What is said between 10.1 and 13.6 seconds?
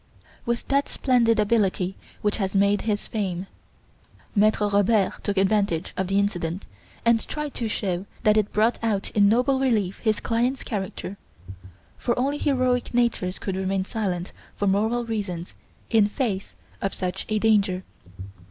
client's character; for only heroic natures could